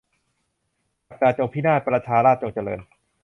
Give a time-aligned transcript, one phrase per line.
[1.21, 2.79] ศักดินาจงพินาศ ประชาราษฎร์จงเจริญ